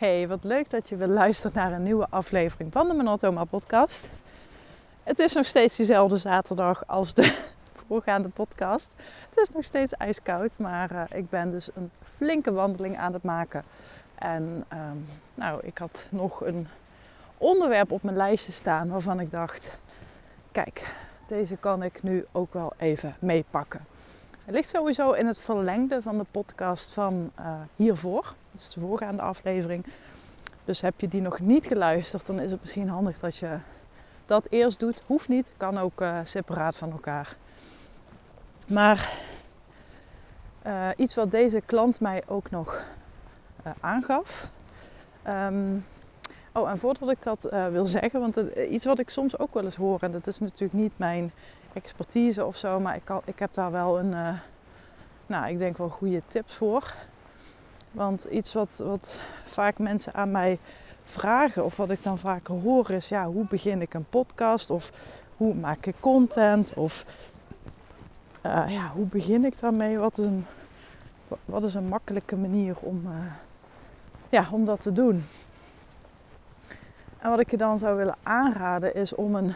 Hey, 0.00 0.28
wat 0.28 0.44
leuk 0.44 0.70
dat 0.70 0.88
je 0.88 0.96
weer 0.96 1.08
luistert 1.08 1.54
naar 1.54 1.72
een 1.72 1.82
nieuwe 1.82 2.06
aflevering 2.10 2.72
van 2.72 2.88
de 2.88 2.94
Monotoma 2.94 3.44
podcast. 3.44 4.08
Het 5.02 5.18
is 5.18 5.32
nog 5.32 5.46
steeds 5.46 5.76
diezelfde 5.76 6.16
zaterdag 6.16 6.86
als 6.86 7.14
de 7.14 7.36
voorgaande 7.86 8.28
podcast. 8.28 8.92
Het 9.28 9.38
is 9.38 9.50
nog 9.50 9.64
steeds 9.64 9.92
ijskoud, 9.92 10.58
maar 10.58 10.92
uh, 10.92 11.02
ik 11.18 11.30
ben 11.30 11.50
dus 11.50 11.68
een 11.74 11.90
flinke 12.14 12.52
wandeling 12.52 12.98
aan 12.98 13.12
het 13.12 13.22
maken. 13.22 13.64
En 14.14 14.64
um, 14.72 15.06
nou, 15.34 15.60
ik 15.62 15.78
had 15.78 16.06
nog 16.08 16.40
een 16.40 16.68
onderwerp 17.38 17.90
op 17.90 18.02
mijn 18.02 18.16
lijstje 18.16 18.52
staan 18.52 18.88
waarvan 18.88 19.20
ik 19.20 19.30
dacht: 19.30 19.78
kijk, 20.52 20.94
deze 21.26 21.56
kan 21.56 21.82
ik 21.82 22.02
nu 22.02 22.26
ook 22.32 22.52
wel 22.52 22.72
even 22.76 23.14
meepakken. 23.18 23.86
Het 24.44 24.54
ligt 24.54 24.68
sowieso 24.68 25.12
in 25.12 25.26
het 25.26 25.38
verlengde 25.38 26.02
van 26.02 26.18
de 26.18 26.26
podcast 26.30 26.92
van 26.92 27.30
uh, 27.40 27.46
hiervoor. 27.76 28.34
Dat 28.52 28.60
is 28.60 28.70
de 28.70 28.80
voorgaande 28.80 29.22
aflevering. 29.22 29.86
Dus 30.64 30.80
heb 30.80 31.00
je 31.00 31.08
die 31.08 31.20
nog 31.20 31.40
niet 31.40 31.66
geluisterd, 31.66 32.26
dan 32.26 32.40
is 32.40 32.50
het 32.50 32.60
misschien 32.60 32.88
handig 32.88 33.18
dat 33.18 33.36
je 33.36 33.56
dat 34.26 34.46
eerst 34.50 34.78
doet. 34.78 35.02
Hoeft 35.06 35.28
niet, 35.28 35.52
kan 35.56 35.78
ook 35.78 36.00
uh, 36.00 36.18
separaat 36.24 36.76
van 36.76 36.90
elkaar. 36.90 37.36
Maar 38.66 39.12
uh, 40.66 40.88
iets 40.96 41.14
wat 41.14 41.30
deze 41.30 41.62
klant 41.66 42.00
mij 42.00 42.22
ook 42.26 42.50
nog 42.50 42.82
uh, 43.66 43.72
aangaf. 43.80 44.48
Um, 45.28 45.86
oh, 46.52 46.70
en 46.70 46.78
voordat 46.78 47.10
ik 47.10 47.22
dat 47.22 47.48
wil 47.70 47.86
zeggen, 47.86 48.20
want 48.20 48.36
iets 48.70 48.84
wat 48.84 48.98
ik 48.98 49.10
soms 49.10 49.38
ook 49.38 49.54
wel 49.54 49.64
eens 49.64 49.76
hoor, 49.76 49.98
en 50.00 50.12
dat 50.12 50.26
is 50.26 50.38
natuurlijk 50.38 50.72
niet 50.72 50.92
mijn 50.96 51.32
expertise 51.72 52.44
of 52.44 52.56
zo, 52.56 52.80
maar 52.80 52.94
ik, 52.94 53.04
kan, 53.04 53.22
ik 53.24 53.38
heb 53.38 53.54
daar 53.54 53.70
wel 53.70 53.98
een, 53.98 54.38
nou, 55.26 55.48
ik 55.48 55.58
denk 55.58 55.78
wel 55.78 55.88
goede 55.88 56.22
tips 56.26 56.54
voor. 56.54 56.94
Want 57.90 58.24
iets 58.24 58.52
wat, 58.52 58.82
wat 58.84 59.18
vaak 59.44 59.78
mensen 59.78 60.14
aan 60.14 60.30
mij 60.30 60.58
vragen, 61.04 61.64
of 61.64 61.76
wat 61.76 61.90
ik 61.90 62.02
dan 62.02 62.18
vaker 62.18 62.54
hoor, 62.54 62.90
is: 62.90 63.08
ja, 63.08 63.26
hoe 63.26 63.46
begin 63.48 63.80
ik 63.80 63.94
een 63.94 64.08
podcast? 64.08 64.70
Of 64.70 64.92
hoe 65.36 65.54
maak 65.54 65.86
ik 65.86 65.94
content? 66.00 66.74
Of 66.74 67.04
uh, 68.46 68.64
ja, 68.68 68.88
hoe 68.88 69.06
begin 69.06 69.44
ik 69.44 69.60
daarmee? 69.60 69.98
Wat 69.98 70.18
is 70.18 70.24
een, 70.24 70.46
wat 71.44 71.64
is 71.64 71.74
een 71.74 71.88
makkelijke 71.88 72.36
manier 72.36 72.76
om, 72.80 73.02
uh, 73.06 73.32
ja, 74.28 74.48
om 74.52 74.64
dat 74.64 74.80
te 74.80 74.92
doen? 74.92 75.26
En 77.18 77.30
wat 77.30 77.40
ik 77.40 77.50
je 77.50 77.56
dan 77.56 77.78
zou 77.78 77.96
willen 77.96 78.16
aanraden 78.22 78.94
is 78.94 79.14
om 79.14 79.34
een 79.34 79.54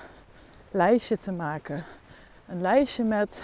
lijstje 0.70 1.18
te 1.18 1.32
maken. 1.32 1.84
Een 2.48 2.60
lijstje 2.60 3.04
met 3.04 3.42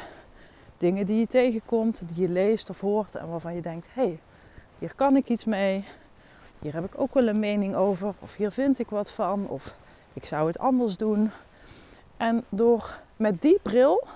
dingen 0.76 1.06
die 1.06 1.18
je 1.18 1.26
tegenkomt, 1.26 2.02
die 2.08 2.20
je 2.20 2.32
leest 2.32 2.70
of 2.70 2.80
hoort 2.80 3.14
en 3.14 3.28
waarvan 3.28 3.54
je 3.54 3.60
denkt: 3.60 3.86
hé, 3.92 4.02
hey, 4.02 4.20
hier 4.80 4.92
kan 4.94 5.16
ik 5.16 5.28
iets 5.28 5.44
mee. 5.44 5.84
Hier 6.58 6.74
heb 6.74 6.84
ik 6.84 7.00
ook 7.00 7.14
wel 7.14 7.28
een 7.28 7.40
mening 7.40 7.74
over. 7.74 8.14
Of 8.18 8.36
hier 8.36 8.50
vind 8.50 8.78
ik 8.78 8.90
wat 8.90 9.10
van. 9.10 9.46
Of 9.48 9.76
ik 10.12 10.24
zou 10.24 10.46
het 10.46 10.58
anders 10.58 10.96
doen. 10.96 11.30
En 12.16 12.44
door 12.48 12.98
met 13.16 13.42
die 13.42 13.58
bril 13.62 14.06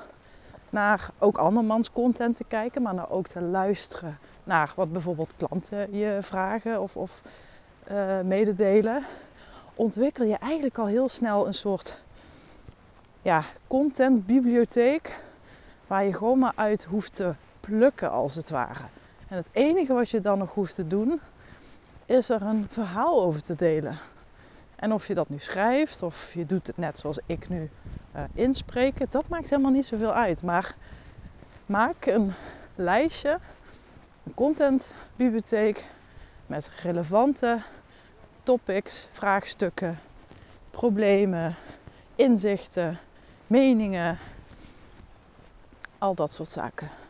naar 0.70 1.10
ook 1.18 1.38
andermans 1.38 1.92
content 1.92 2.36
te 2.36 2.44
kijken, 2.48 2.82
maar 2.82 2.94
naar 2.94 3.10
ook 3.10 3.26
te 3.26 3.40
luisteren 3.40 4.18
naar 4.44 4.72
wat 4.76 4.92
bijvoorbeeld 4.92 5.32
klanten 5.36 5.96
je 5.96 6.18
vragen 6.20 6.80
of, 6.80 6.96
of 6.96 7.22
uh, 7.90 8.20
mededelen, 8.20 9.04
ontwikkel 9.74 10.24
je 10.24 10.36
eigenlijk 10.36 10.78
al 10.78 10.86
heel 10.86 11.08
snel 11.08 11.46
een 11.46 11.54
soort 11.54 12.02
ja, 13.22 13.44
contentbibliotheek 13.66 15.22
waar 15.86 16.04
je 16.04 16.12
gewoon 16.12 16.38
maar 16.38 16.52
uit 16.54 16.84
hoeft 16.84 17.14
te 17.14 17.32
plukken 17.60 18.10
als 18.10 18.34
het 18.34 18.50
ware. 18.50 18.84
En 19.34 19.40
het 19.40 19.48
enige 19.52 19.92
wat 19.92 20.10
je 20.10 20.20
dan 20.20 20.38
nog 20.38 20.54
hoeft 20.54 20.74
te 20.74 20.86
doen, 20.86 21.20
is 22.06 22.28
er 22.28 22.42
een 22.42 22.66
verhaal 22.70 23.22
over 23.22 23.42
te 23.42 23.54
delen. 23.54 23.98
En 24.76 24.92
of 24.92 25.06
je 25.06 25.14
dat 25.14 25.28
nu 25.28 25.38
schrijft 25.38 26.02
of 26.02 26.34
je 26.34 26.46
doet 26.46 26.66
het 26.66 26.76
net 26.76 26.98
zoals 26.98 27.18
ik 27.26 27.48
nu 27.48 27.70
uh, 28.16 28.22
inspreken, 28.34 29.06
dat 29.10 29.28
maakt 29.28 29.50
helemaal 29.50 29.70
niet 29.70 29.86
zoveel 29.86 30.12
uit. 30.12 30.42
Maar 30.42 30.74
maak 31.66 32.06
een 32.06 32.32
lijstje, 32.74 33.38
een 34.24 34.34
contentbibliotheek 34.34 35.84
met 36.46 36.70
relevante 36.82 37.62
topics, 38.42 39.06
vraagstukken, 39.10 39.98
problemen, 40.70 41.54
inzichten, 42.14 42.98
meningen, 43.46 44.18
al 45.98 46.14
dat 46.14 46.32
soort 46.32 46.50
zaken. 46.50 47.03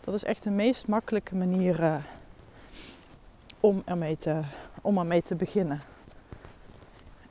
Dat 0.00 0.14
is 0.14 0.24
echt 0.24 0.42
de 0.42 0.50
meest 0.50 0.86
makkelijke 0.86 1.36
manier 1.36 1.80
uh, 1.80 1.96
om, 3.60 3.82
ermee 3.84 4.16
te, 4.16 4.40
om 4.82 4.98
ermee 4.98 5.22
te 5.22 5.34
beginnen. 5.34 5.80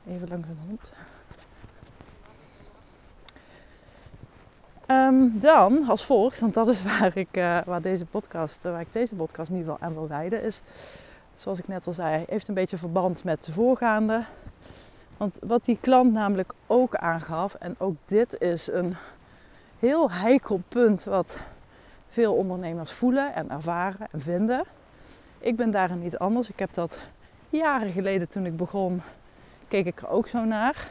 Even 0.08 0.28
langs 0.28 0.46
de 0.46 0.54
hond. 0.68 0.92
Um, 4.86 5.40
dan 5.40 5.88
als 5.88 6.04
volgt, 6.04 6.40
want 6.40 6.54
dat 6.54 6.68
is 6.68 6.82
waar 6.98 7.16
ik, 7.16 7.36
uh, 7.36 7.58
waar 7.64 7.82
deze 7.82 8.06
podcast, 8.06 8.62
waar 8.62 8.80
ik 8.80 8.92
deze 8.92 9.14
podcast 9.14 9.50
nu 9.50 9.64
wel 9.64 9.76
aan 9.80 9.94
wil 9.94 10.06
leiden, 10.08 10.42
is 10.42 10.60
zoals 11.34 11.58
ik 11.58 11.68
net 11.68 11.86
al 11.86 11.92
zei, 11.92 12.24
heeft 12.28 12.48
een 12.48 12.54
beetje 12.54 12.76
verband 12.76 13.24
met 13.24 13.44
de 13.44 13.52
voorgaande. 13.52 14.22
Want 15.16 15.38
wat 15.42 15.64
die 15.64 15.78
klant 15.80 16.12
namelijk 16.12 16.52
ook 16.66 16.94
aangaf, 16.94 17.54
en 17.54 17.74
ook 17.78 17.94
dit 18.04 18.40
is 18.40 18.66
een 18.66 18.96
heel 19.78 20.10
heikel 20.10 20.62
punt 20.68 21.04
wat 21.04 21.38
veel 22.10 22.34
ondernemers 22.34 22.92
voelen 22.92 23.34
en 23.34 23.50
ervaren 23.50 24.08
en 24.10 24.20
vinden. 24.20 24.64
Ik 25.38 25.56
ben 25.56 25.70
daarin 25.70 25.98
niet 25.98 26.18
anders. 26.18 26.50
Ik 26.50 26.58
heb 26.58 26.74
dat 26.74 26.98
jaren 27.48 27.92
geleden 27.92 28.28
toen 28.28 28.46
ik 28.46 28.56
begon, 28.56 29.02
keek 29.68 29.86
ik 29.86 30.00
er 30.00 30.08
ook 30.08 30.28
zo 30.28 30.44
naar. 30.44 30.88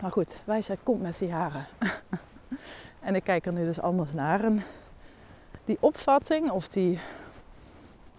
Maar 0.00 0.12
goed, 0.12 0.40
wijsheid 0.44 0.82
komt 0.82 1.02
met 1.02 1.18
de 1.18 1.26
jaren. 1.26 1.66
en 3.00 3.14
ik 3.14 3.24
kijk 3.24 3.46
er 3.46 3.52
nu 3.52 3.64
dus 3.64 3.80
anders 3.80 4.12
naar. 4.12 4.52
Die 5.64 5.76
opvatting, 5.80 6.50
of 6.50 6.68
die, 6.68 6.98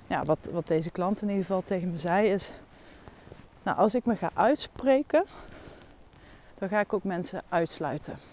ja, 0.08 0.24
wat, 0.24 0.40
wat 0.52 0.68
deze 0.68 0.90
klant 0.90 1.22
in 1.22 1.28
ieder 1.28 1.46
geval 1.46 1.64
tegen 1.64 1.92
me 1.92 1.98
zei, 1.98 2.28
is: 2.28 2.52
Nou, 3.64 3.78
als 3.78 3.96
ik 3.96 4.06
me 4.06 4.16
ga 4.16 4.30
uitspreken, 4.34 5.26
dan 6.58 6.70
ga 6.70 6.80
ik 6.80 6.94
ook 6.94 7.04
mensen 7.04 7.42
uitsluiten. 7.50 8.33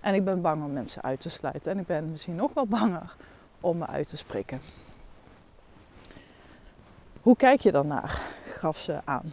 En 0.00 0.14
ik 0.14 0.24
ben 0.24 0.40
bang 0.40 0.64
om 0.64 0.72
mensen 0.72 1.02
uit 1.02 1.20
te 1.20 1.30
sluiten. 1.30 1.72
En 1.72 1.78
ik 1.78 1.86
ben 1.86 2.10
misschien 2.10 2.36
nog 2.36 2.54
wel 2.54 2.66
banger 2.66 3.14
om 3.60 3.78
me 3.78 3.86
uit 3.86 4.08
te 4.08 4.16
spreken. 4.16 4.60
Hoe 7.22 7.36
kijk 7.36 7.60
je 7.60 7.72
dan 7.72 7.86
naar? 7.86 8.20
gaf 8.60 8.78
ze 8.78 9.00
aan. 9.04 9.32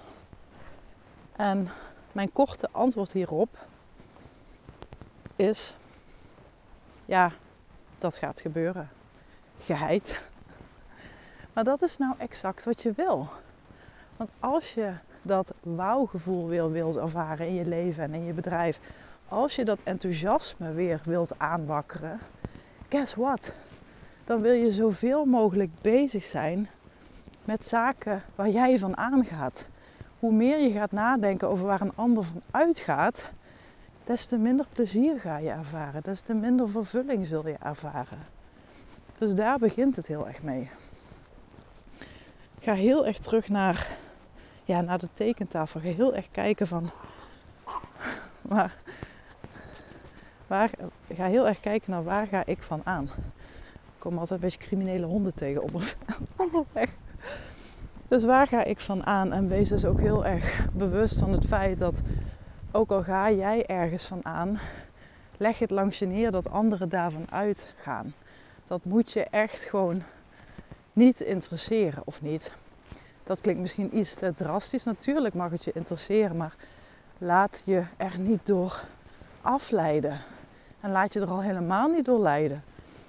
En 1.36 1.70
mijn 2.12 2.32
korte 2.32 2.70
antwoord 2.72 3.12
hierop 3.12 3.58
is: 5.36 5.76
ja, 7.06 7.32
dat 8.00 8.18
gaat 8.18 8.42
gebeuren. 8.42 8.90
Geheid. 9.60 10.30
Maar 11.54 11.64
dat 11.64 11.82
is 11.82 11.98
nou 11.98 12.14
exact 12.18 12.64
wat 12.64 12.82
je 12.82 12.92
wil. 12.96 13.30
Want 14.18 14.30
als 14.40 14.74
je 14.74 14.94
dat 15.22 15.54
wauwgevoel 15.62 16.48
wil, 16.48 16.72
wilt 16.72 16.96
ervaren 16.96 17.48
in 17.48 17.54
je 17.54 17.66
leven 17.66 18.04
en 18.04 18.14
in 18.14 18.26
je 18.26 18.34
bedrijf, 18.34 18.80
als 19.28 19.56
je 19.56 19.66
dat 19.66 19.80
enthousiasme 19.84 20.74
weer 20.74 21.02
wilt 21.04 21.40
aanwakkeren, 21.40 22.20
guess 22.90 23.16
what? 23.16 23.54
Dan 24.26 24.42
wil 24.42 24.54
je 24.54 24.72
zoveel 24.72 25.26
mogelijk 25.26 25.72
bezig 25.82 26.24
zijn 26.24 26.70
met 27.46 27.66
zaken 27.66 28.24
waar 28.36 28.50
jij 28.50 28.80
van 28.80 28.98
aangaat. 28.98 29.68
Hoe 30.20 30.34
meer 30.34 30.60
je 30.60 30.72
gaat 30.72 30.92
nadenken 30.92 31.50
over 31.50 31.66
waar 31.66 31.82
een 31.82 31.96
ander 31.96 32.24
van 32.24 32.42
uitgaat, 32.52 33.32
des 34.04 34.26
te 34.26 34.38
minder 34.38 34.66
plezier 34.74 35.20
ga 35.20 35.38
je 35.38 35.50
ervaren, 35.50 36.04
des 36.04 36.22
te 36.22 36.34
minder 36.34 36.70
vervulling 36.70 37.26
zul 37.26 37.48
je 37.48 37.56
ervaren. 37.64 38.20
Dus 39.18 39.36
daar 39.36 39.60
begint 39.60 39.96
het 39.96 40.08
heel 40.08 40.28
erg 40.28 40.42
mee. 40.42 40.70
Ik 42.58 42.64
ga 42.64 42.74
heel 42.74 43.06
erg 43.06 43.18
terug 43.18 43.50
naar, 43.50 43.88
ja, 44.66 44.82
naar 44.82 45.00
de 45.00 45.10
tekentafel. 45.14 45.80
Ga 45.80 45.88
heel 45.88 46.16
erg 46.16 46.32
kijken 46.32 46.68
van. 46.68 46.90
Maar 48.42 48.76
Waar, 50.48 50.70
ga 51.14 51.26
heel 51.26 51.48
erg 51.48 51.60
kijken 51.60 51.92
naar 51.92 52.04
waar 52.04 52.28
ga 52.28 52.46
ik 52.46 52.62
van 52.62 52.82
aan. 52.84 53.04
Ik 53.04 54.00
kom 54.04 54.18
altijd 54.18 54.40
een 54.40 54.46
beetje 54.46 54.68
criminele 54.68 55.06
honden 55.06 55.34
tegen 55.34 55.62
onderweg. 56.38 56.90
Dus 58.08 58.24
waar 58.24 58.48
ga 58.48 58.64
ik 58.64 58.80
van 58.80 59.06
aan? 59.06 59.34
En 59.34 59.48
wees 59.48 59.70
dus 59.70 59.86
ook 59.86 60.00
heel 60.00 60.26
erg 60.26 60.68
bewust 60.74 61.20
van 61.20 61.32
het 61.32 61.46
feit 61.46 61.78
dat 61.78 62.02
ook 62.72 62.92
al 62.92 63.04
ga 63.04 63.32
jij 63.32 63.66
ergens 63.66 64.06
van 64.06 64.26
aan, 64.26 64.60
leg 65.38 65.60
het 65.60 65.72
langs 65.72 66.00
je 66.00 66.06
neer 66.06 66.32
dat 66.32 66.50
anderen 66.50 66.90
daarvan 66.90 67.32
uitgaan. 67.32 68.14
Dat 68.64 68.84
moet 68.84 69.12
je 69.12 69.24
echt 69.24 69.64
gewoon 69.64 70.04
niet 70.94 71.22
interesseren 71.22 72.02
of 72.06 72.22
niet. 72.22 72.54
Dat 73.24 73.42
klinkt 73.42 73.62
misschien 73.62 73.98
iets 73.98 74.16
te 74.16 74.34
drastisch. 74.36 74.84
Natuurlijk 74.84 75.34
mag 75.34 75.52
het 75.52 75.64
je 75.64 75.72
interesseren, 75.74 76.38
maar 76.38 76.56
laat 77.18 77.62
je 77.66 77.84
er 77.98 78.20
niet 78.20 78.46
door 78.46 78.84
afleiden. 79.42 80.20
En 80.80 80.92
laat 80.92 81.14
je 81.14 81.20
er 81.20 81.30
al 81.30 81.42
helemaal 81.42 81.88
niet 81.88 82.06
door 82.06 82.20
leiden. 82.20 82.64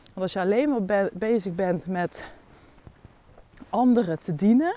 Want 0.04 0.20
als 0.20 0.32
je 0.32 0.40
alleen 0.40 0.68
maar 0.68 1.08
bezig 1.12 1.54
bent 1.54 1.86
met 1.86 2.24
anderen 3.70 4.18
te 4.18 4.34
dienen, 4.34 4.76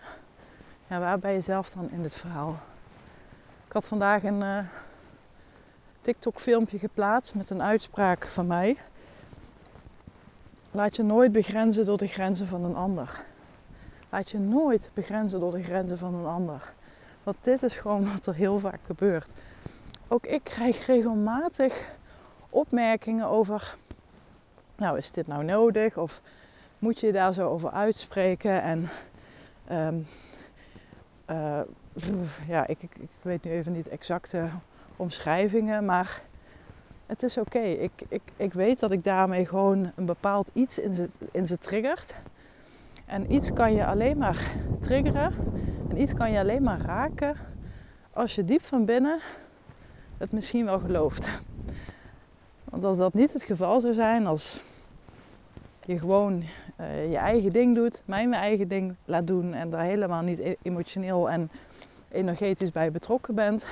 Ja, 0.87 0.99
waar 0.99 1.19
ben 1.19 1.31
je 1.31 1.41
zelf 1.41 1.69
dan 1.69 1.89
in 1.91 2.01
dit 2.01 2.13
verhaal? 2.13 2.59
Ik 3.67 3.73
had 3.73 3.85
vandaag 3.85 4.23
een 4.23 4.41
uh, 4.41 4.57
TikTok-filmpje 6.01 6.79
geplaatst 6.79 7.35
met 7.35 7.49
een 7.49 7.61
uitspraak 7.61 8.25
van 8.25 8.47
mij. 8.47 8.77
Laat 10.71 10.95
je 10.95 11.03
nooit 11.03 11.31
begrenzen 11.31 11.85
door 11.85 11.97
de 11.97 12.07
grenzen 12.07 12.47
van 12.47 12.63
een 12.63 12.75
ander. 12.75 13.23
Laat 14.09 14.29
je 14.29 14.39
nooit 14.39 14.89
begrenzen 14.93 15.39
door 15.39 15.51
de 15.51 15.63
grenzen 15.63 15.97
van 15.97 16.13
een 16.13 16.25
ander. 16.25 16.73
Want 17.23 17.37
dit 17.41 17.63
is 17.63 17.75
gewoon 17.75 18.11
wat 18.13 18.25
er 18.25 18.33
heel 18.33 18.59
vaak 18.59 18.79
gebeurt. 18.85 19.27
Ook 20.07 20.25
ik 20.25 20.43
krijg 20.43 20.85
regelmatig 20.85 21.85
opmerkingen 22.51 23.27
over, 23.27 23.75
nou 24.75 24.97
is 24.97 25.11
dit 25.11 25.27
nou 25.27 25.43
nodig? 25.43 25.97
Of 25.97 26.21
moet 26.79 26.99
je 26.99 27.11
daar 27.11 27.33
zo 27.33 27.49
over 27.49 27.71
uitspreken? 27.71 28.63
En 28.63 28.89
um, 29.71 30.05
uh, 31.29 31.61
ja, 32.47 32.67
ik, 32.67 32.83
ik, 32.83 32.91
ik, 32.95 33.09
weet 33.21 33.43
nu 33.43 33.51
even 33.51 33.71
niet 33.71 33.89
exacte 33.89 34.49
omschrijvingen, 34.95 35.85
maar 35.85 36.21
het 37.05 37.23
is 37.23 37.37
oké. 37.37 37.59
Ik, 37.59 37.91
ik, 38.07 38.21
ik 38.35 38.53
weet 38.53 38.79
dat 38.79 38.91
ik 38.91 39.03
daarmee 39.03 39.45
gewoon 39.45 39.91
een 39.95 40.05
bepaald 40.05 40.49
iets 40.53 40.79
in 40.79 40.95
ze, 40.95 41.09
in 41.31 41.45
ze 41.45 41.57
triggert. 41.57 42.13
En 43.05 43.33
iets 43.33 43.53
kan 43.53 43.73
je 43.73 43.85
alleen 43.85 44.17
maar 44.17 44.55
triggeren 44.79 45.33
en 45.89 46.01
iets 46.01 46.13
kan 46.13 46.31
je 46.31 46.39
alleen 46.39 46.63
maar 46.63 46.81
raken 46.81 47.35
als 48.13 48.35
je 48.35 48.45
diep 48.45 48.61
van 48.61 48.85
binnen 48.85 49.19
het 50.17 50.31
misschien 50.31 50.65
wel 50.65 50.79
gelooft. 50.79 51.29
Want 52.71 52.83
als 52.83 52.97
dat 52.97 53.13
niet 53.13 53.33
het 53.33 53.43
geval 53.43 53.79
zou 53.79 53.93
zijn, 53.93 54.27
als 54.27 54.61
je 55.85 55.99
gewoon 55.99 56.43
uh, 56.79 57.11
je 57.11 57.17
eigen 57.17 57.51
ding 57.51 57.75
doet, 57.75 58.01
mij 58.05 58.27
mijn 58.27 58.41
eigen 58.41 58.67
ding 58.67 58.95
laat 59.05 59.27
doen 59.27 59.53
en 59.53 59.69
daar 59.69 59.83
helemaal 59.83 60.21
niet 60.21 60.39
e-, 60.39 60.55
emotioneel 60.61 61.29
en 61.29 61.51
energetisch 62.11 62.71
bij 62.71 62.91
betrokken 62.91 63.35
bent, 63.35 63.65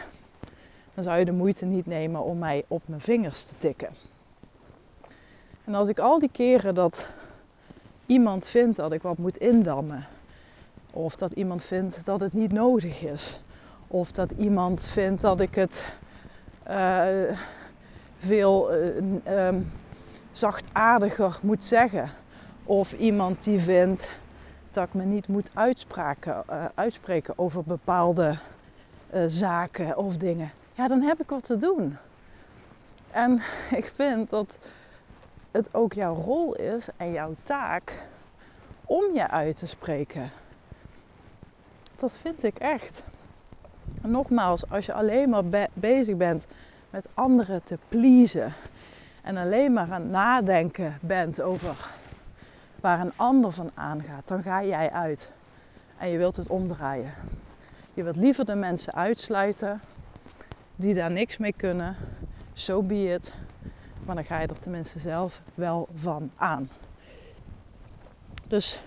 dan 0.93 1.03
zou 1.03 1.19
je 1.19 1.25
de 1.25 1.31
moeite 1.31 1.65
niet 1.65 1.85
nemen 1.85 2.23
om 2.23 2.37
mij 2.37 2.63
op 2.67 2.81
mijn 2.85 3.01
vingers 3.01 3.45
te 3.45 3.53
tikken. 3.57 3.89
En 5.65 5.75
als 5.75 5.87
ik 5.87 5.99
al 5.99 6.19
die 6.19 6.31
keren 6.31 6.75
dat 6.75 7.15
iemand 8.05 8.47
vindt 8.47 8.77
dat 8.77 8.91
ik 8.91 9.01
wat 9.01 9.17
moet 9.17 9.37
indammen, 9.37 10.05
of 10.91 11.15
dat 11.15 11.31
iemand 11.31 11.63
vindt 11.63 12.05
dat 12.05 12.19
het 12.19 12.33
niet 12.33 12.51
nodig 12.51 13.01
is, 13.01 13.39
of 13.87 14.11
dat 14.11 14.31
iemand 14.31 14.87
vindt 14.87 15.21
dat 15.21 15.39
ik 15.39 15.55
het 15.55 15.83
uh, 16.69 17.37
veel 18.19 18.73
uh, 18.73 19.47
um, 19.47 19.71
zachtaardiger 20.31 21.39
moet 21.41 21.63
zeggen, 21.63 22.09
of 22.63 22.93
iemand 22.93 23.43
die 23.43 23.59
vindt 23.59 24.15
dat 24.71 24.87
ik 24.87 24.93
me 24.93 25.03
niet 25.03 25.27
moet 25.27 25.51
uh, 25.55 26.65
uitspreken 26.75 27.33
over 27.37 27.63
bepaalde 27.63 28.37
zaken 29.27 29.97
of 29.97 30.17
dingen 30.17 30.51
ja, 30.79 30.87
dan 30.87 31.01
heb 31.01 31.21
ik 31.21 31.29
wat 31.29 31.43
te 31.43 31.57
doen. 31.57 31.97
En 33.11 33.41
ik 33.79 33.91
vind 33.93 34.29
dat 34.29 34.57
het 35.51 35.73
ook 35.73 35.93
jouw 35.93 36.15
rol 36.15 36.55
is 36.55 36.87
en 36.97 37.11
jouw 37.11 37.35
taak 37.43 38.03
om 38.85 39.13
je 39.13 39.29
uit 39.29 39.55
te 39.55 39.67
spreken. 39.67 40.31
Dat 41.95 42.17
vind 42.17 42.43
ik 42.43 42.57
echt. 42.59 43.03
nogmaals, 44.01 44.69
als 44.69 44.85
je 44.85 44.93
alleen 44.93 45.29
maar 45.29 45.67
bezig 45.73 46.15
bent 46.15 46.47
met 46.89 47.07
anderen 47.13 47.63
te 47.63 47.77
pleasen 47.87 48.53
en 49.21 49.37
alleen 49.37 49.73
maar 49.73 49.91
aan 49.91 50.01
het 50.01 50.11
nadenken 50.11 50.97
bent 51.01 51.41
over 51.41 51.75
waar 52.81 52.99
een 52.99 53.13
ander 53.15 53.51
van 53.51 53.71
aangaat, 53.73 54.27
dan 54.27 54.43
ga 54.43 54.63
jij 54.63 54.91
uit 54.91 55.29
en 55.97 56.09
je 56.09 56.17
wilt 56.17 56.35
het 56.35 56.47
omdraaien. 56.47 57.13
Je 57.93 58.03
wilt 58.03 58.15
liever 58.15 58.45
de 58.45 58.55
mensen 58.55 58.93
uitsluiten 58.93 59.81
die 60.75 60.93
daar 60.93 61.11
niks 61.11 61.37
mee 61.37 61.53
kunnen, 61.53 61.95
zo 62.53 62.81
so 62.81 62.81
be 62.81 63.13
it. 63.13 63.33
Maar 64.05 64.15
dan 64.15 64.25
ga 64.25 64.41
je 64.41 64.47
er 64.47 64.59
tenminste 64.59 64.99
zelf 64.99 65.41
wel 65.53 65.87
van 65.93 66.31
aan. 66.35 66.69
Dus 68.47 68.79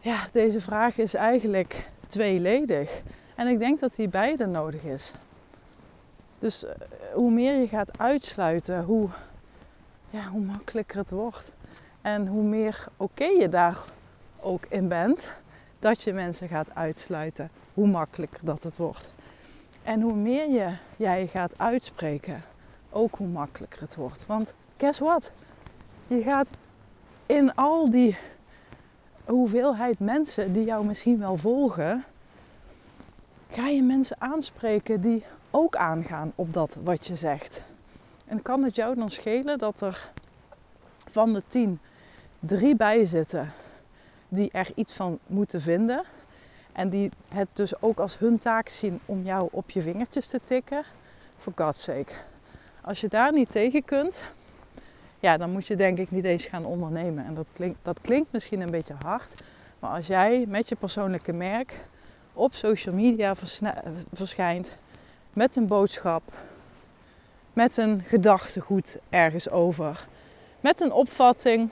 ja, 0.00 0.26
deze 0.32 0.60
vraag 0.60 0.98
is 0.98 1.14
eigenlijk 1.14 1.90
tweeledig. 2.06 3.02
En 3.34 3.46
ik 3.46 3.58
denk 3.58 3.80
dat 3.80 3.94
die 3.94 4.08
beide 4.08 4.46
nodig 4.46 4.82
is. 4.82 5.12
Dus 6.42 6.64
eh, 6.64 6.72
hoe 7.14 7.30
meer 7.30 7.54
je 7.54 7.66
gaat 7.66 7.98
uitsluiten, 7.98 8.84
hoe, 8.84 9.08
ja, 10.10 10.28
hoe 10.28 10.40
makkelijker 10.40 10.96
het 10.98 11.10
wordt. 11.10 11.52
En 12.00 12.26
hoe 12.26 12.42
meer 12.42 12.86
oké 12.96 13.24
je 13.24 13.48
daar 13.48 13.78
ook 14.40 14.64
in 14.68 14.88
bent 14.88 15.32
dat 15.78 16.02
je 16.02 16.12
mensen 16.12 16.48
gaat 16.48 16.74
uitsluiten, 16.74 17.50
hoe 17.74 17.86
makkelijker 17.86 18.44
dat 18.44 18.62
het 18.62 18.76
wordt. 18.76 19.10
En 19.82 20.00
hoe 20.00 20.14
meer 20.14 20.50
je 20.50 20.74
jij 20.96 21.26
gaat 21.26 21.58
uitspreken, 21.58 22.42
ook 22.90 23.14
hoe 23.14 23.28
makkelijker 23.28 23.80
het 23.80 23.94
wordt. 23.94 24.26
Want 24.26 24.52
guess 24.76 24.98
what? 24.98 25.32
Je 26.06 26.22
gaat 26.22 26.48
in 27.26 27.54
al 27.54 27.90
die 27.90 28.18
hoeveelheid 29.24 29.98
mensen 29.98 30.52
die 30.52 30.64
jou 30.64 30.86
misschien 30.86 31.18
wel 31.18 31.36
volgen, 31.36 32.04
ga 33.50 33.68
je 33.68 33.82
mensen 33.82 34.16
aanspreken 34.20 35.00
die 35.00 35.24
ook 35.52 35.76
aangaan 35.76 36.32
op 36.34 36.52
dat 36.52 36.76
wat 36.82 37.06
je 37.06 37.16
zegt. 37.16 37.62
En 38.26 38.42
kan 38.42 38.62
het 38.62 38.76
jou 38.76 38.94
dan 38.96 39.10
schelen 39.10 39.58
dat 39.58 39.80
er 39.80 40.08
van 41.06 41.32
de 41.32 41.42
tien 41.46 41.80
drie 42.38 42.76
bij 42.76 43.04
zitten 43.04 43.52
die 44.28 44.50
er 44.52 44.70
iets 44.74 44.92
van 44.92 45.18
moeten 45.26 45.60
vinden 45.60 46.04
en 46.72 46.88
die 46.88 47.10
het 47.28 47.48
dus 47.52 47.82
ook 47.82 47.98
als 47.98 48.18
hun 48.18 48.38
taak 48.38 48.68
zien 48.68 49.00
om 49.06 49.22
jou 49.22 49.48
op 49.50 49.70
je 49.70 49.82
vingertjes 49.82 50.26
te 50.26 50.40
tikken. 50.44 50.84
For 51.38 51.52
God's 51.56 51.82
sake. 51.82 52.12
Als 52.80 53.00
je 53.00 53.08
daar 53.08 53.32
niet 53.32 53.50
tegen 53.50 53.84
kunt, 53.84 54.24
ja, 55.20 55.36
dan 55.36 55.50
moet 55.50 55.66
je 55.66 55.76
denk 55.76 55.98
ik 55.98 56.10
niet 56.10 56.24
eens 56.24 56.44
gaan 56.44 56.64
ondernemen. 56.64 57.26
En 57.26 57.34
dat 57.34 57.48
klinkt, 57.52 57.78
dat 57.82 57.98
klinkt 58.00 58.32
misschien 58.32 58.60
een 58.60 58.70
beetje 58.70 58.94
hard. 59.04 59.42
Maar 59.78 59.90
als 59.90 60.06
jij 60.06 60.44
met 60.48 60.68
je 60.68 60.74
persoonlijke 60.74 61.32
merk 61.32 61.84
op 62.32 62.54
social 62.54 62.94
media 62.94 63.34
verschijnt 64.12 64.72
met 65.32 65.56
een 65.56 65.66
boodschap, 65.66 66.22
met 67.52 67.76
een 67.76 68.02
gedachtegoed 68.06 68.98
ergens 69.10 69.50
over, 69.50 70.06
met 70.60 70.80
een 70.80 70.92
opvatting, 70.92 71.70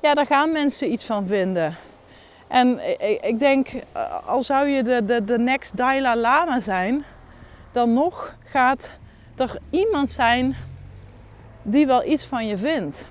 ja, 0.00 0.14
daar 0.14 0.26
gaan 0.26 0.52
mensen 0.52 0.92
iets 0.92 1.04
van 1.04 1.26
vinden. 1.26 1.76
En 2.48 2.80
ik 3.28 3.38
denk, 3.38 3.68
eh, 3.92 4.28
al 4.28 4.42
zou 4.42 4.66
je 4.66 4.82
de, 4.82 5.04
de, 5.04 5.24
de 5.24 5.38
next 5.38 5.76
Dalai 5.76 6.20
Lama 6.20 6.60
zijn, 6.60 7.04
dan 7.72 7.92
nog 7.92 8.34
gaat 8.44 8.90
er 9.36 9.58
iemand 9.70 10.10
zijn 10.10 10.56
die 11.62 11.86
wel 11.86 12.04
iets 12.04 12.26
van 12.26 12.46
je 12.46 12.56
vindt. 12.56 13.08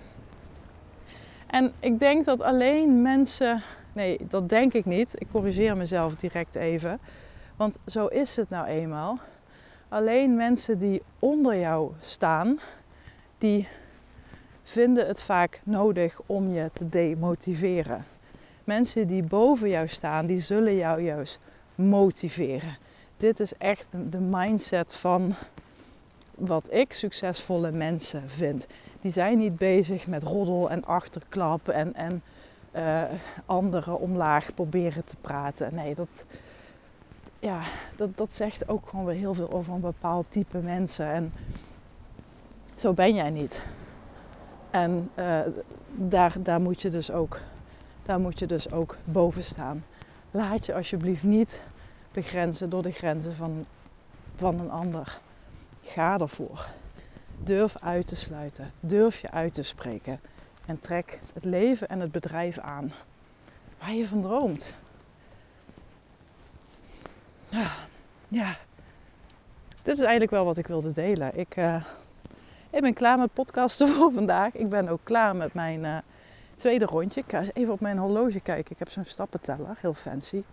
En 1.48 1.74
ik 1.80 2.00
denk 2.00 2.26
dat 2.26 2.42
alleen 2.42 3.02
mensen, 3.02 3.62
nee, 3.94 4.20
dat 4.22 4.50
denk 4.50 4.74
ik 4.74 4.86
niet. 4.86 5.16
Ik 5.18 5.28
corrigeer 5.32 5.78
mezelf 5.78 6.16
direct 6.16 6.56
even. 6.56 7.00
Want 7.56 7.78
zo 7.86 8.06
is 8.06 8.36
het 8.36 8.50
nou 8.50 8.68
eenmaal. 8.68 9.20
Alleen 9.92 10.36
mensen 10.36 10.78
die 10.78 11.02
onder 11.20 11.60
jou 11.60 11.92
staan, 12.02 12.60
die 13.38 13.68
vinden 14.64 15.08
het 15.08 15.22
vaak 15.22 15.62
nodig 15.64 16.20
om 16.26 16.54
je 16.54 16.70
te 16.74 16.90
demotiveren. 16.90 18.06
Mensen 18.64 19.08
die 19.08 19.24
boven 19.24 19.70
jou 19.70 19.88
staan, 19.88 20.26
die 20.26 20.40
zullen 20.40 20.76
jou 20.76 21.02
juist 21.02 21.40
motiveren. 21.76 22.78
Dit 23.18 23.40
is 23.40 23.58
echt 23.58 23.88
de 24.10 24.20
mindset 24.20 24.96
van 24.96 25.34
wat 26.36 26.74
ik 26.74 26.94
succesvolle 26.94 27.72
mensen 27.72 28.30
vind. 28.30 28.68
Die 29.02 29.12
zijn 29.12 29.38
niet 29.38 29.58
bezig 29.58 30.08
met 30.08 30.24
roddel 30.24 30.70
en 30.70 30.86
achterklap 30.86 31.68
en, 31.68 31.96
en 31.96 32.24
uh, 32.76 33.04
anderen 33.46 34.00
omlaag 34.00 34.54
proberen 34.54 35.04
te 35.04 35.16
praten. 35.22 35.76
Nee, 35.76 35.96
dat, 35.96 36.26
ja, 37.42 37.62
dat, 37.96 38.18
dat 38.18 38.32
zegt 38.34 38.70
ook 38.70 38.88
gewoon 38.88 39.06
weer 39.06 39.16
heel 39.16 39.34
veel 39.34 39.52
over 39.52 39.74
een 39.74 39.82
bepaald 39.82 40.26
type 40.30 40.58
mensen. 40.58 41.06
En 41.06 41.34
zo 42.76 42.94
ben 42.94 43.16
jij 43.16 43.30
niet. 43.30 43.64
En 44.70 45.10
uh, 45.16 45.40
daar, 45.92 46.36
daar 46.40 46.62
moet 46.62 46.82
je 46.82 46.90
dus 46.90 47.12
ook 47.12 47.40
daar 48.04 48.20
moet 48.20 48.40
je 48.40 48.46
dus 48.46 48.72
ook 48.72 48.98
boven 49.04 49.44
staan. 49.44 49.84
Laat 50.32 50.66
je 50.66 50.74
alsjeblieft 50.74 51.24
niet 51.24 51.62
begrenzen 52.12 52.70
door 52.70 52.84
de 52.84 52.92
grenzen 52.92 53.36
van, 53.36 53.66
van 54.36 54.60
een 54.60 54.72
ander. 54.72 55.20
Ga 55.84 56.18
ervoor. 56.18 56.68
Durf 57.44 57.76
uit 57.78 58.08
te 58.08 58.16
sluiten. 58.16 58.72
Durf 58.80 59.22
je 59.22 59.32
uit 59.32 59.54
te 59.54 59.64
spreken. 59.64 60.20
En 60.66 60.80
trek 60.80 61.20
het 61.34 61.46
leven 61.46 61.90
en 61.90 62.00
het 62.00 62.12
bedrijf 62.12 62.58
aan 62.58 62.92
waar 63.80 63.94
je 63.94 64.08
van 64.08 64.22
droomt. 64.22 64.74
Ja. 68.28 68.56
Dit 69.84 69.94
is 69.94 70.00
eigenlijk 70.00 70.32
wel 70.32 70.46
wat 70.46 70.58
ik 70.58 70.68
wilde 70.68 70.92
delen. 70.92 71.40
Ik, 71.40 71.56
uh, 71.58 71.84
ik 72.70 72.82
ben 72.82 72.94
klaar 72.94 73.18
met 73.18 73.34
podcasten 73.34 73.88
voor 73.94 74.12
vandaag. 74.12 74.54
Ik 74.54 74.70
ben 74.70 74.90
ook 74.90 75.00
klaar 75.04 75.36
met 75.36 75.54
mijn 75.54 75.84
uh, 75.84 75.98
tweede 76.56 76.86
rondje. 76.86 77.22
Ik 77.22 77.30
ga 77.30 77.38
eens 77.38 77.54
even 77.54 77.74
op 77.74 77.80
mijn 77.80 77.98
horloge 77.98 78.40
kijken. 78.40 78.72
Ik 78.72 78.80
heb 78.80 78.90
zo'n 78.90 79.06
stappenteller, 79.06 79.76
heel 79.80 79.94
fancy. 79.94 80.44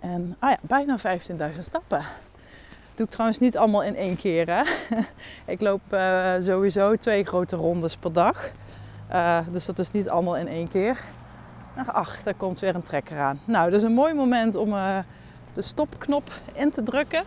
En 0.00 0.36
ah 0.38 0.50
ja, 0.50 0.58
bijna 0.60 0.98
15.000 0.98 1.58
stappen. 1.58 2.04
Doe 2.94 3.06
ik 3.06 3.12
trouwens 3.12 3.38
niet 3.38 3.56
allemaal 3.56 3.82
in 3.82 3.96
één 3.96 4.16
keer. 4.16 4.46
Hè? 4.46 4.62
ik 5.52 5.60
loop 5.60 5.80
uh, 5.90 6.34
sowieso 6.40 6.96
twee 6.96 7.24
grote 7.24 7.56
rondes 7.56 7.96
per 7.96 8.12
dag. 8.12 8.50
Dus 9.50 9.64
dat 9.64 9.78
is 9.78 9.90
niet 9.90 10.08
allemaal 10.08 10.36
in 10.36 10.48
één 10.48 10.68
keer. 10.68 11.04
Ach, 11.86 12.22
daar 12.22 12.34
komt 12.34 12.58
weer 12.58 12.74
een 12.74 12.82
trekker 12.82 13.18
aan. 13.18 13.40
Nou, 13.44 13.70
dat 13.70 13.80
is 13.80 13.86
een 13.86 13.94
mooi 13.94 14.14
moment 14.14 14.54
om 14.54 14.74
de 15.58 15.64
stopknop 15.64 16.32
in 16.56 16.70
te 16.70 16.82
drukken. 16.82 17.24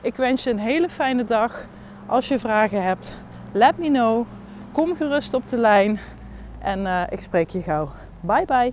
Ik 0.00 0.16
wens 0.16 0.44
je 0.44 0.50
een 0.50 0.58
hele 0.58 0.88
fijne 0.88 1.24
dag. 1.24 1.64
Als 2.06 2.28
je 2.28 2.38
vragen 2.38 2.82
hebt, 2.82 3.12
let 3.52 3.78
me 3.78 3.88
know. 3.88 4.26
Kom 4.72 4.96
gerust 4.96 5.34
op 5.34 5.48
de 5.48 5.56
lijn. 5.56 6.00
En 6.58 7.08
ik 7.10 7.20
spreek 7.20 7.50
je 7.50 7.62
gauw. 7.62 7.90
Bye 8.20 8.44
bye. 8.44 8.72